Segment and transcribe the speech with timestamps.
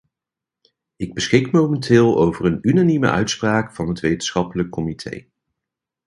[0.95, 5.25] Ik beschik momenteel over een unanieme uitspraak van het wetenschappelijke comité.